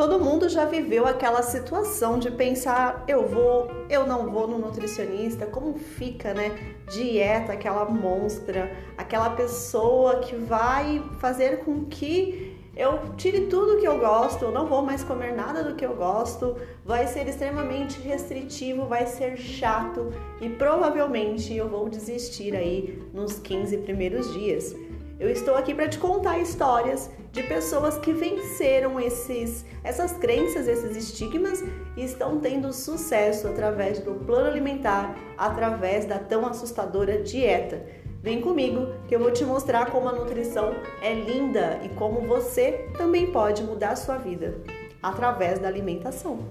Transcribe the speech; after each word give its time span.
Todo 0.00 0.18
mundo 0.18 0.48
já 0.48 0.64
viveu 0.64 1.06
aquela 1.06 1.42
situação 1.42 2.18
de 2.18 2.30
pensar, 2.30 3.04
eu 3.06 3.28
vou, 3.28 3.70
eu 3.90 4.06
não 4.06 4.30
vou 4.30 4.48
no 4.48 4.56
nutricionista, 4.56 5.44
como 5.44 5.76
fica, 5.78 6.32
né? 6.32 6.58
Dieta, 6.90 7.52
aquela 7.52 7.84
monstra, 7.84 8.74
aquela 8.96 9.28
pessoa 9.28 10.20
que 10.20 10.34
vai 10.34 11.04
fazer 11.18 11.66
com 11.66 11.84
que 11.84 12.56
eu 12.74 13.14
tire 13.18 13.42
tudo 13.48 13.78
que 13.78 13.86
eu 13.86 13.98
gosto, 13.98 14.46
eu 14.46 14.50
não 14.50 14.66
vou 14.66 14.80
mais 14.80 15.04
comer 15.04 15.34
nada 15.34 15.62
do 15.62 15.74
que 15.74 15.84
eu 15.84 15.94
gosto, 15.94 16.56
vai 16.82 17.06
ser 17.06 17.28
extremamente 17.28 18.00
restritivo, 18.00 18.86
vai 18.86 19.04
ser 19.04 19.36
chato 19.36 20.14
e 20.40 20.48
provavelmente 20.48 21.54
eu 21.54 21.68
vou 21.68 21.90
desistir 21.90 22.56
aí 22.56 23.06
nos 23.12 23.38
15 23.38 23.76
primeiros 23.76 24.32
dias. 24.32 24.74
Eu 25.20 25.28
estou 25.28 25.54
aqui 25.54 25.74
para 25.74 25.86
te 25.86 25.98
contar 25.98 26.38
histórias 26.38 27.10
de 27.30 27.42
pessoas 27.42 27.98
que 27.98 28.10
venceram 28.10 28.98
esses, 28.98 29.66
essas 29.84 30.12
crenças, 30.14 30.66
esses 30.66 30.96
estigmas 30.96 31.62
e 31.94 32.02
estão 32.02 32.40
tendo 32.40 32.72
sucesso 32.72 33.46
através 33.46 33.98
do 33.98 34.14
plano 34.14 34.48
alimentar, 34.48 35.14
através 35.36 36.06
da 36.06 36.18
tão 36.18 36.46
assustadora 36.46 37.22
dieta. 37.22 37.84
Vem 38.22 38.40
comigo 38.40 38.94
que 39.06 39.14
eu 39.14 39.20
vou 39.20 39.30
te 39.30 39.44
mostrar 39.44 39.90
como 39.90 40.08
a 40.08 40.12
nutrição 40.12 40.74
é 41.02 41.12
linda 41.12 41.78
e 41.84 41.90
como 41.90 42.26
você 42.26 42.88
também 42.96 43.30
pode 43.30 43.62
mudar 43.62 43.90
a 43.90 43.96
sua 43.96 44.16
vida 44.16 44.62
através 45.02 45.58
da 45.58 45.68
alimentação. 45.68 46.48